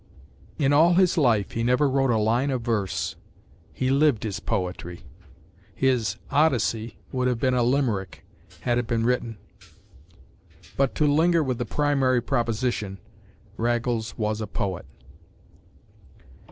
[0.57, 3.17] In all his life he never wrote a line of verse;
[3.71, 5.03] he lived his poetry.
[5.75, 8.25] His Odyssey would have been a Limerick,
[8.61, 9.37] had it been written.
[10.75, 12.97] But, to linger with the primary proposition,
[13.57, 14.87] Raggles was a poet.